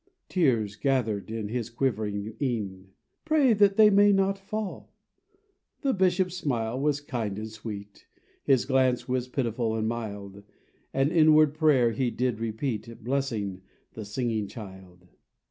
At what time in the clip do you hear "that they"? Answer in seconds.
3.53-3.91